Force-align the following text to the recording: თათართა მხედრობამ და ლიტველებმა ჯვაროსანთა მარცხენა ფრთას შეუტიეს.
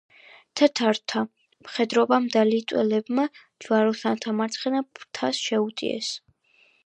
თათართა 0.59 1.21
მხედრობამ 1.25 2.25
და 2.37 2.45
ლიტველებმა 2.47 3.27
ჯვაროსანთა 3.65 4.35
მარცხენა 4.41 4.83
ფრთას 4.99 5.43
შეუტიეს. 5.51 6.11